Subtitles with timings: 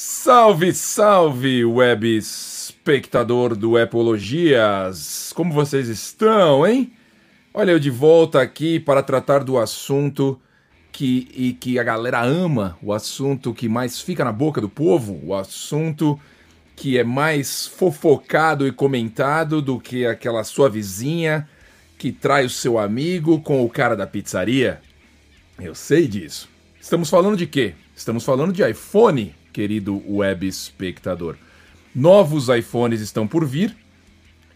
[0.00, 5.32] Salve, salve, web espectador do Epologias!
[5.34, 6.92] Como vocês estão, hein?
[7.52, 10.40] Olha, eu de volta aqui para tratar do assunto
[10.92, 15.20] que, e que a galera ama, o assunto que mais fica na boca do povo,
[15.20, 16.16] o assunto
[16.76, 21.48] que é mais fofocado e comentado do que aquela sua vizinha
[21.98, 24.80] que trai o seu amigo com o cara da pizzaria.
[25.60, 26.48] Eu sei disso.
[26.80, 27.74] Estamos falando de quê?
[27.96, 31.34] Estamos falando de iPhone, querido web espectador.
[31.92, 33.76] Novos iPhones estão por vir,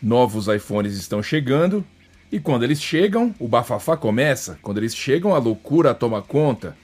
[0.00, 1.84] novos iPhones estão chegando,
[2.30, 4.56] e quando eles chegam, o bafafá começa.
[4.62, 6.76] Quando eles chegam, a loucura toma conta.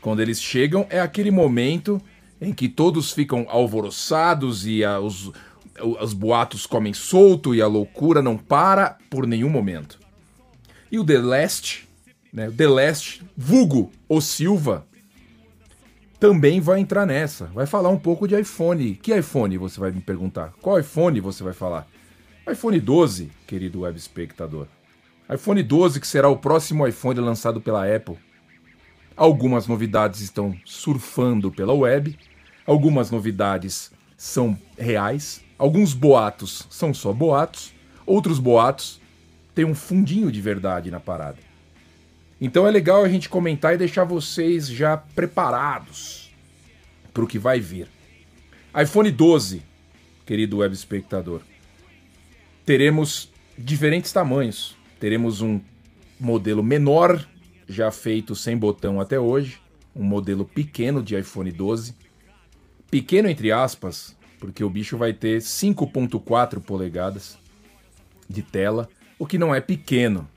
[0.00, 2.00] Quando eles chegam, é aquele momento
[2.40, 5.32] em que todos ficam alvoroçados e a, os,
[6.00, 9.98] os boatos comem solto e a loucura não para por nenhum momento.
[10.88, 11.88] E o The Last,
[12.32, 14.86] né, The Last, vulgo o Silva,
[16.18, 17.46] também vai entrar nessa.
[17.46, 18.94] Vai falar um pouco de iPhone.
[18.96, 20.52] Que iPhone você vai me perguntar?
[20.60, 21.86] Qual iPhone você vai falar?
[22.50, 24.66] iPhone 12, querido web espectador.
[25.32, 28.16] iPhone 12 que será o próximo iPhone lançado pela Apple.
[29.16, 32.16] Algumas novidades estão surfando pela web,
[32.66, 37.72] algumas novidades são reais, alguns boatos são só boatos,
[38.04, 39.00] outros boatos
[39.54, 41.45] têm um fundinho de verdade na parada.
[42.40, 46.30] Então é legal a gente comentar e deixar vocês já preparados
[47.12, 47.88] para o que vai vir.
[48.78, 49.62] iPhone 12,
[50.26, 51.40] querido web espectador.
[52.66, 54.76] Teremos diferentes tamanhos.
[55.00, 55.60] Teremos um
[56.20, 57.26] modelo menor
[57.66, 59.58] já feito sem botão até hoje,
[59.94, 61.94] um modelo pequeno de iPhone 12.
[62.90, 67.38] Pequeno entre aspas, porque o bicho vai ter 5.4 polegadas
[68.28, 70.28] de tela, o que não é pequeno,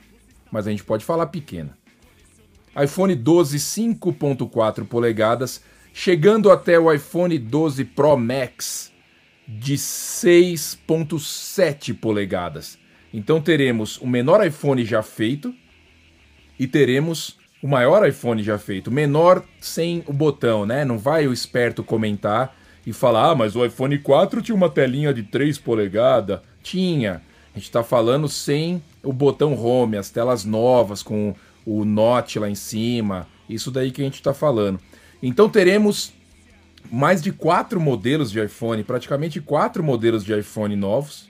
[0.51, 1.78] mas a gente pode falar pequeno.
[2.75, 8.91] iPhone 12 5.4 polegadas, chegando até o iPhone 12 Pro Max
[9.47, 12.77] de 6.7 polegadas.
[13.13, 15.53] Então teremos o menor iPhone já feito,
[16.59, 20.85] e teremos o maior iPhone já feito, menor sem o botão, né?
[20.85, 22.55] Não vai o esperto comentar
[22.85, 26.39] e falar: "Ah, mas o iPhone 4 tinha uma telinha de 3 polegadas".
[26.61, 27.21] Tinha.
[27.53, 31.33] A gente está falando sem o botão home, as telas novas com
[31.69, 33.27] o notch lá em cima.
[33.47, 34.79] Isso daí que a gente está falando.
[35.21, 36.11] Então teremos
[36.91, 41.29] mais de quatro modelos de iPhone, praticamente quatro modelos de iPhone novos,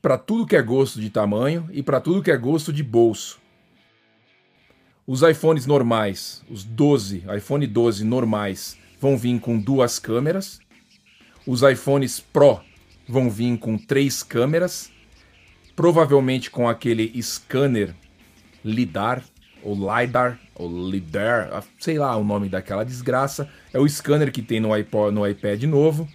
[0.00, 3.38] para tudo que é gosto de tamanho e para tudo que é gosto de bolso.
[5.06, 10.60] Os iPhones normais, os 12, iPhone 12 normais, vão vir com duas câmeras.
[11.46, 12.60] Os iPhones Pro
[13.08, 14.90] vão vir com três câmeras,
[15.74, 17.94] provavelmente com aquele scanner
[18.64, 19.22] LIDAR
[19.62, 23.48] ou LiDAR ou LIDAR, sei lá o nome daquela desgraça.
[23.72, 26.08] É o scanner que tem no iPod, no iPad novo.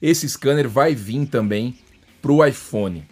[0.00, 1.78] Esse scanner vai vir também
[2.20, 3.06] para o iPhone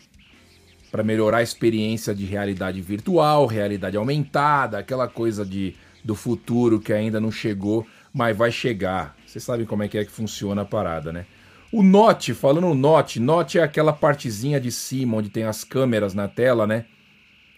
[0.91, 5.74] para melhorar a experiência de realidade virtual, realidade aumentada, aquela coisa de
[6.04, 9.16] do futuro que ainda não chegou, mas vai chegar.
[9.26, 11.26] Vocês sabem como é que é que funciona a parada, né?
[11.72, 16.12] O Note, falando o Note, Note é aquela partezinha de cima onde tem as câmeras
[16.12, 16.84] na tela, né?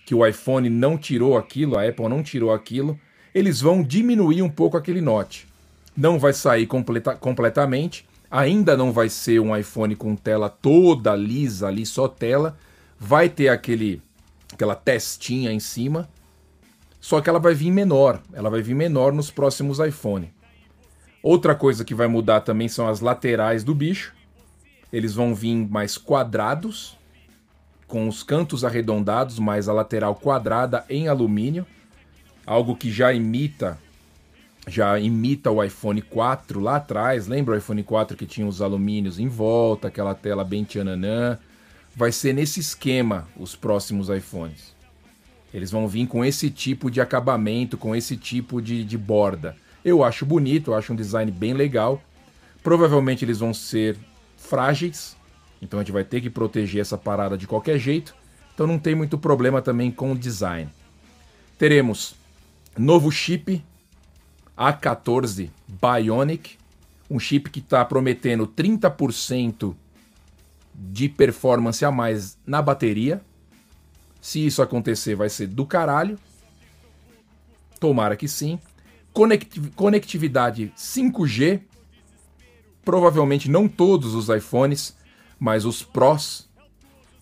[0.04, 2.98] Que o iPhone não tirou aquilo, a Apple não tirou aquilo.
[3.34, 5.46] Eles vão diminuir um pouco aquele Note.
[5.96, 11.68] Não vai sair completa, completamente, ainda não vai ser um iPhone com tela toda lisa
[11.68, 12.56] ali, só tela,
[12.98, 14.02] vai ter aquele
[14.52, 16.08] aquela testinha em cima,
[17.00, 20.32] só que ela vai vir menor, ela vai vir menor nos próximos iPhone.
[21.22, 24.14] Outra coisa que vai mudar também são as laterais do bicho.
[24.92, 26.96] Eles vão vir mais quadrados,
[27.86, 31.66] com os cantos arredondados, mais a lateral quadrada em alumínio,
[32.46, 33.78] algo que já imita
[34.66, 37.26] já imita o iPhone 4 lá atrás.
[37.26, 41.38] Lembra o iPhone 4 que tinha os alumínios em volta, aquela tela bem tchananã?
[41.94, 44.74] vai ser nesse esquema os próximos iPhones.
[45.52, 49.56] Eles vão vir com esse tipo de acabamento, com esse tipo de, de borda.
[49.84, 52.02] Eu acho bonito, eu acho um design bem legal.
[52.62, 53.96] Provavelmente eles vão ser
[54.36, 55.16] frágeis,
[55.64, 58.14] então a gente vai ter que proteger essa parada de qualquer jeito.
[58.54, 60.70] Então não tem muito problema também com o design.
[61.58, 62.14] Teremos
[62.76, 63.64] novo chip
[64.56, 66.56] A14 Bionic,
[67.10, 69.74] um chip que está prometendo 30%
[70.74, 73.20] de performance a mais na bateria.
[74.20, 76.18] Se isso acontecer, vai ser do caralho.
[77.78, 78.58] Tomara que sim.
[79.76, 81.60] Conectividade 5G.
[82.84, 84.96] Provavelmente não todos os iPhones,
[85.44, 86.48] mas os Pros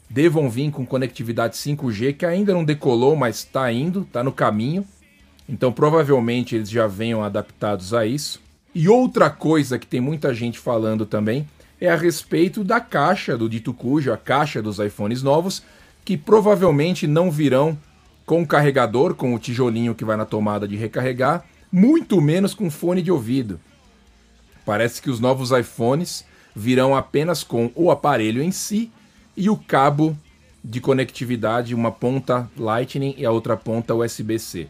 [0.09, 4.87] devam vir com conectividade 5G, que ainda não decolou, mas está indo, está no caminho.
[5.49, 8.41] Então provavelmente eles já venham adaptados a isso.
[8.73, 11.49] E outra coisa que tem muita gente falando também
[11.81, 15.61] é a respeito da caixa do dito cujo, a caixa dos iPhones novos,
[16.05, 17.77] que provavelmente não virão
[18.25, 23.03] com carregador, com o tijolinho que vai na tomada de recarregar, muito menos com fone
[23.03, 23.59] de ouvido.
[24.65, 28.91] Parece que os novos iPhones virão apenas com o aparelho em si
[29.37, 30.17] e o cabo
[30.65, 34.69] de conectividade, uma ponta Lightning e a outra ponta USB-C.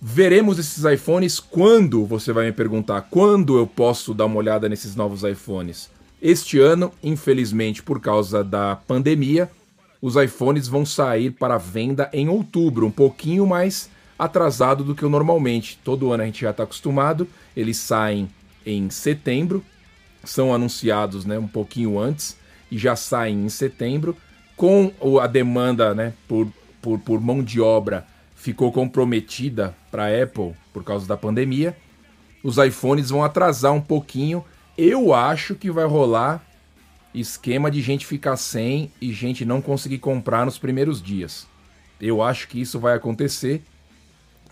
[0.00, 4.94] Veremos esses iPhones quando, você vai me perguntar, quando eu posso dar uma olhada nesses
[4.94, 5.90] novos iPhones?
[6.22, 9.50] Este ano, infelizmente, por causa da pandemia,
[10.00, 15.10] os iPhones vão sair para venda em outubro, um pouquinho mais atrasado do que o
[15.10, 15.78] normalmente.
[15.82, 17.26] Todo ano a gente já está acostumado,
[17.56, 18.28] eles saem
[18.64, 19.64] em setembro,
[20.30, 22.36] são anunciados né, um pouquinho antes
[22.70, 24.16] e já saem em setembro.
[24.56, 26.48] Com a demanda né, por,
[26.82, 31.76] por, por mão de obra ficou comprometida para a Apple por causa da pandemia,
[32.42, 34.44] os iPhones vão atrasar um pouquinho.
[34.76, 36.44] Eu acho que vai rolar
[37.12, 41.46] esquema de gente ficar sem e gente não conseguir comprar nos primeiros dias.
[42.00, 43.62] Eu acho que isso vai acontecer.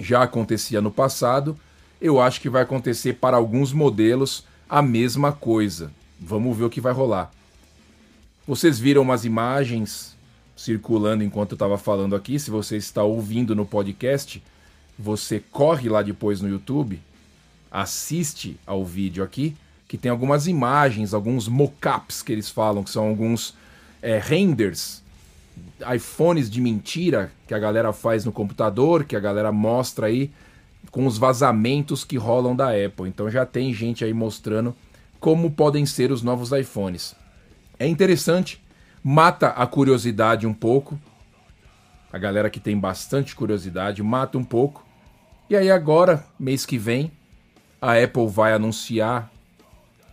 [0.00, 1.56] Já acontecia no passado.
[2.00, 5.90] Eu acho que vai acontecer para alguns modelos a mesma coisa.
[6.20, 7.30] Vamos ver o que vai rolar.
[8.46, 10.16] Vocês viram umas imagens
[10.56, 12.38] circulando enquanto eu estava falando aqui.
[12.38, 14.42] Se você está ouvindo no podcast,
[14.98, 17.00] você corre lá depois no YouTube,
[17.70, 19.54] assiste ao vídeo aqui,
[19.86, 23.54] que tem algumas imagens, alguns mockups que eles falam, que são alguns
[24.00, 25.02] é, renders,
[25.94, 30.30] iPhones de mentira que a galera faz no computador, que a galera mostra aí
[30.96, 33.06] com os vazamentos que rolam da Apple.
[33.06, 34.74] Então já tem gente aí mostrando
[35.20, 37.14] como podem ser os novos iPhones.
[37.78, 38.64] É interessante
[39.04, 40.98] mata a curiosidade um pouco.
[42.10, 44.86] A galera que tem bastante curiosidade mata um pouco.
[45.50, 47.12] E aí agora, mês que vem,
[47.78, 49.30] a Apple vai anunciar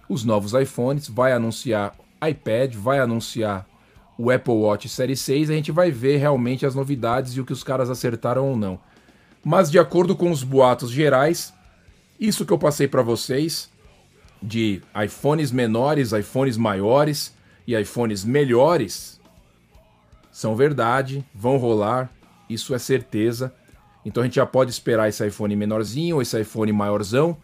[0.09, 1.95] os novos iPhones, vai anunciar
[2.29, 3.65] iPad, vai anunciar
[4.17, 7.53] o Apple Watch Série 6, a gente vai ver realmente as novidades e o que
[7.53, 8.77] os caras acertaram ou não.
[9.43, 11.53] Mas de acordo com os boatos gerais,
[12.19, 13.69] isso que eu passei para vocês
[14.41, 17.33] de iPhones menores, iPhones maiores,
[17.65, 19.19] e iPhones melhores
[20.31, 22.11] são verdade, vão rolar,
[22.49, 23.53] isso é certeza.
[24.05, 27.37] Então a gente já pode esperar esse iPhone menorzinho, esse iPhone maiorzão,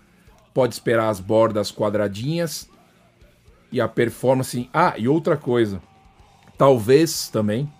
[0.53, 2.69] pode esperar as bordas quadradinhas
[3.71, 4.69] e a performance.
[4.73, 5.81] Ah, e outra coisa,
[6.57, 7.71] talvez também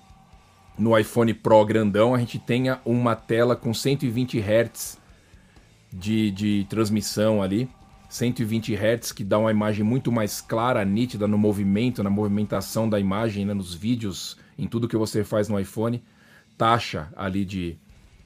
[0.80, 4.98] no iPhone Pro grandão a gente tenha uma tela com 120 Hz
[5.92, 7.70] de, de transmissão ali
[8.10, 13.00] 120 Hz, que dá uma imagem muito mais clara, nítida no movimento, na movimentação da
[13.00, 16.04] imagem, né, nos vídeos, em tudo que você faz no iPhone.
[16.58, 17.78] Taxa ali de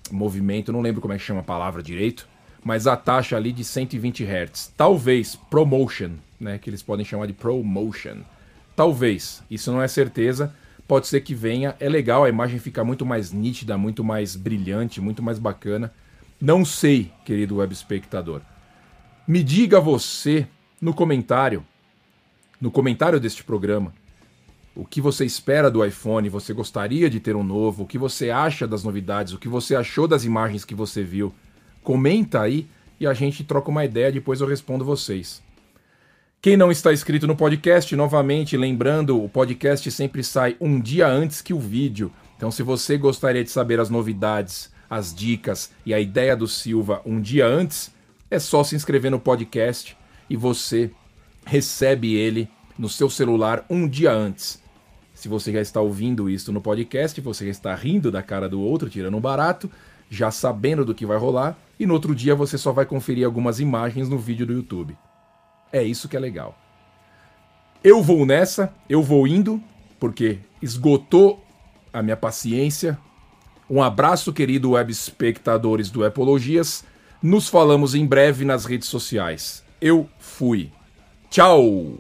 [0.10, 2.28] movimento, não lembro como é que chama a palavra direito,
[2.64, 4.74] mas a taxa ali de 120 Hz.
[4.78, 8.22] Talvez ProMotion, né, que eles podem chamar de ProMotion.
[8.78, 10.56] Talvez, isso não é certeza,
[10.88, 11.76] pode ser que venha.
[11.80, 15.94] É legal, a imagem fica muito mais nítida, muito mais brilhante, muito mais bacana.
[16.40, 18.42] Não sei, querido web espectador.
[19.28, 20.46] Me diga você
[20.82, 21.66] no comentário,
[22.60, 23.94] no comentário deste programa,
[24.76, 28.30] o que você espera do iPhone, você gostaria de ter um novo, o que você
[28.30, 31.34] acha das novidades, o que você achou das imagens que você viu.
[31.84, 32.68] Comenta aí
[33.00, 35.42] e a gente troca uma ideia, depois eu respondo vocês.
[36.44, 41.42] Quem não está inscrito no podcast, novamente, lembrando, o podcast sempre sai um dia antes
[41.42, 42.12] que o vídeo.
[42.36, 47.02] Então, se você gostaria de saber as novidades, as dicas e a ideia do Silva
[47.06, 47.94] um dia antes,
[48.30, 49.96] é só se inscrever no podcast
[50.30, 50.92] e você
[51.46, 54.62] recebe ele no seu celular um dia antes.
[55.14, 58.60] Se você já está ouvindo isso no podcast, você já está rindo da cara do
[58.60, 59.72] outro, tirando um barato,
[60.10, 63.62] já sabendo do que vai rolar, e no outro dia você só vai conferir algumas
[63.62, 64.98] imagens no vídeo do YouTube.
[65.74, 66.56] É isso que é legal.
[67.84, 69.62] Eu vou nessa, eu vou indo,
[70.00, 71.44] porque esgotou
[71.92, 72.98] a minha paciência.
[73.70, 76.86] Um abraço, querido web espectadores do Epologias.
[77.22, 79.64] Nos falamos em breve nas redes sociais.
[79.82, 80.72] Eu fui.
[81.30, 81.98] Tchau!